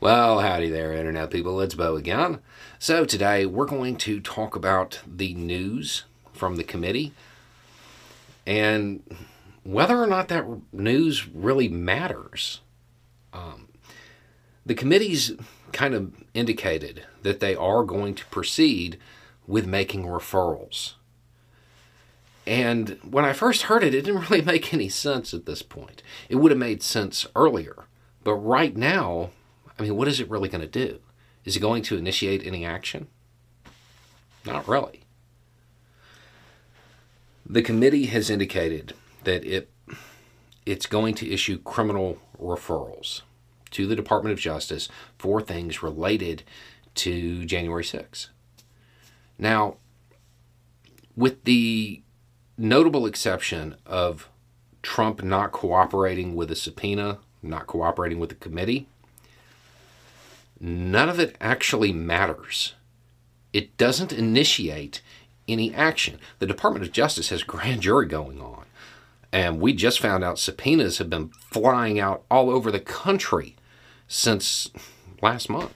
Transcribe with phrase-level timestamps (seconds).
[0.00, 1.60] Well, howdy there, Internet people.
[1.60, 2.38] It's Bo again.
[2.78, 7.14] So, today we're going to talk about the news from the committee
[8.46, 9.02] and
[9.64, 12.60] whether or not that news really matters.
[13.32, 13.70] Um,
[14.64, 15.32] the committee's
[15.72, 19.00] kind of indicated that they are going to proceed
[19.48, 20.94] with making referrals.
[22.46, 26.04] And when I first heard it, it didn't really make any sense at this point.
[26.28, 27.86] It would have made sense earlier.
[28.22, 29.30] But right now,
[29.78, 30.98] I mean, what is it really going to do?
[31.44, 33.06] Is it going to initiate any action?
[34.44, 35.04] Not really.
[37.46, 39.70] The committee has indicated that it
[40.66, 43.22] it's going to issue criminal referrals
[43.70, 44.88] to the Department of Justice
[45.18, 46.42] for things related
[46.96, 48.28] to January 6.
[49.38, 49.76] Now,
[51.16, 52.02] with the
[52.58, 54.28] notable exception of
[54.82, 58.88] Trump not cooperating with a subpoena, not cooperating with the committee,
[60.60, 62.74] none of it actually matters.
[63.52, 65.00] It doesn't initiate
[65.46, 66.18] any action.
[66.38, 68.64] The Department of Justice has grand jury going on.
[69.32, 73.56] And we just found out subpoenas have been flying out all over the country
[74.06, 74.70] since
[75.20, 75.74] last month.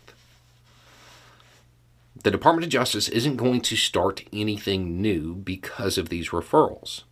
[2.23, 7.03] The Department of Justice isn't going to start anything new because of these referrals.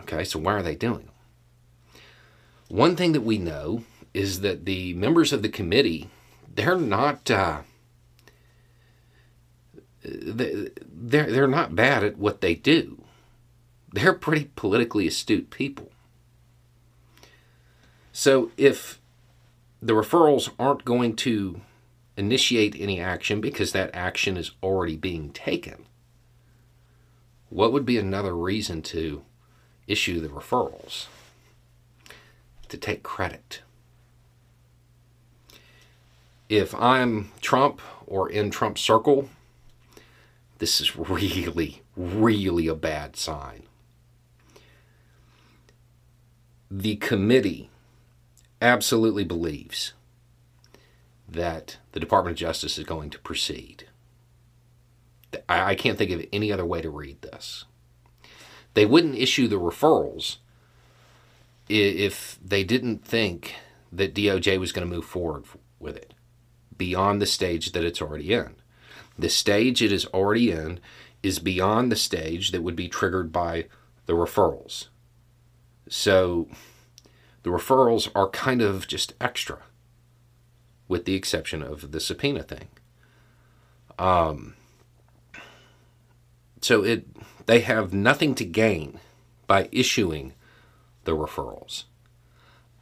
[0.00, 2.02] Okay, so why are they doing them?
[2.68, 3.84] One thing that we know
[4.14, 6.08] is that the members of the committee
[6.54, 7.62] they're not uh,
[10.04, 10.70] they're
[11.30, 13.02] they're not bad at what they do.
[13.92, 15.90] They're pretty politically astute people.
[18.12, 19.00] So if
[19.80, 21.60] the referrals aren't going to
[22.16, 25.86] initiate any action because that action is already being taken,
[27.48, 29.24] what would be another reason to
[29.86, 31.06] issue the referrals?
[32.68, 33.62] To take credit
[36.48, 39.28] if I'm Trump or in Trump's circle,
[40.58, 43.62] this is really, really a bad sign.
[46.70, 47.70] The committee
[48.60, 49.92] absolutely believes
[51.28, 53.84] that the Department of Justice is going to proceed.
[55.48, 57.64] I can't think of any other way to read this.
[58.74, 60.36] They wouldn't issue the referrals
[61.68, 63.54] if they didn't think
[63.90, 65.44] that DOJ was going to move forward
[65.78, 66.14] with it
[66.78, 68.56] beyond the stage that it's already in.
[69.18, 70.80] The stage it is already in
[71.22, 73.66] is beyond the stage that would be triggered by
[74.06, 74.88] the referrals.
[75.88, 76.48] So
[77.42, 79.58] the referrals are kind of just extra,
[80.88, 82.68] with the exception of the subpoena thing.
[83.98, 84.54] Um,
[86.60, 87.06] so it
[87.46, 88.98] they have nothing to gain
[89.46, 90.32] by issuing
[91.04, 91.84] the referrals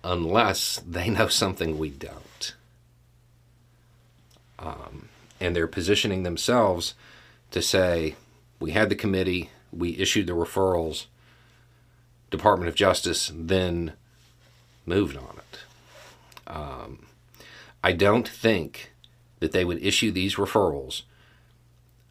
[0.05, 2.55] unless they know something we don't.
[4.63, 5.09] Um,
[5.41, 6.95] and they're positioning themselves
[7.51, 8.15] to say,
[8.61, 11.07] we had the committee, we issued the referrals,
[12.31, 13.93] Department of Justice then
[14.87, 15.59] moved on it.
[16.47, 17.07] Um,
[17.85, 18.93] I don't think
[19.41, 21.03] that they would issue these referrals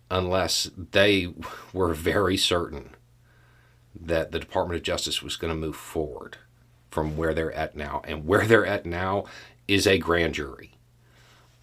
[0.09, 1.33] unless they
[1.73, 2.91] were very certain
[3.99, 6.37] that the Department of Justice was going to move forward
[6.89, 8.01] from where they're at now.
[8.05, 9.25] And where they're at now
[9.67, 10.73] is a grand jury.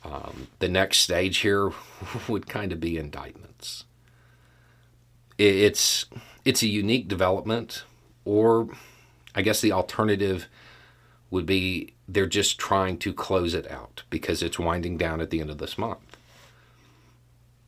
[0.05, 1.73] Um, the next stage here
[2.29, 3.85] would kind of be indictments.
[5.37, 6.07] It's
[6.45, 7.85] it's a unique development,
[8.25, 8.69] or
[9.35, 10.49] I guess the alternative
[11.31, 15.41] would be they're just trying to close it out because it's winding down at the
[15.41, 16.17] end of this month.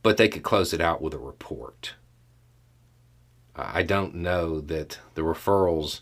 [0.02, 1.94] But they could close it out with a report.
[3.54, 6.00] I don't know that the referrals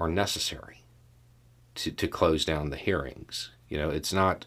[0.00, 0.82] are necessary
[1.76, 3.50] to, to close down the hearings.
[3.68, 4.46] You know, it's not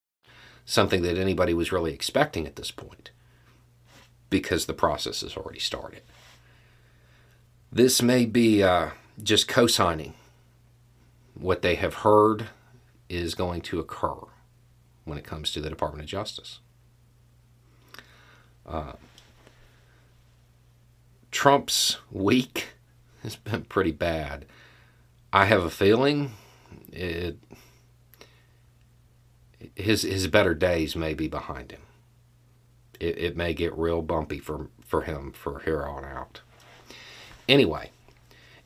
[0.65, 3.11] something that anybody was really expecting at this point
[4.29, 6.01] because the process has already started.
[7.71, 8.91] This may be uh,
[9.21, 10.13] just co signing
[11.33, 12.47] what they have heard
[13.09, 14.15] is going to occur
[15.05, 16.59] when it comes to the Department of Justice.
[18.65, 18.93] Uh,
[21.31, 22.67] Trump's week
[23.23, 24.45] has been pretty bad.
[25.33, 26.33] I have a feeling
[26.91, 27.37] it
[29.75, 31.81] his his better days may be behind him.
[32.99, 36.41] It, it may get real bumpy for for him for here on out.
[37.47, 37.91] Anyway,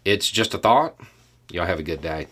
[0.03, 0.99] it's just a thought.
[1.51, 2.27] Y'all have a good day.